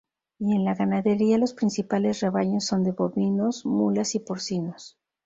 Y 0.39 0.55
en 0.55 0.65
la 0.65 0.73
ganadería 0.73 1.37
los 1.37 1.53
principales 1.53 2.21
rebaños 2.21 2.65
son 2.65 2.83
de 2.83 2.91
bovinos, 2.91 3.67
mulas 3.67 4.15
y 4.15 4.19
porcinos. 4.19 4.97